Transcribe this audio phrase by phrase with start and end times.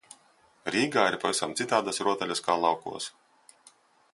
[0.75, 3.11] Rīgā ir pavisam citādas rotaļas kā laukos.